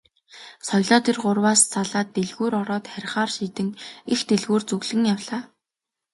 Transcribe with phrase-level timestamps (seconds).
[0.67, 3.69] Соёлоо тэр гурваас салаад дэлгүүр ороод харихаар шийдэн
[4.13, 5.41] их дэлгүүр зүглэн явлаа.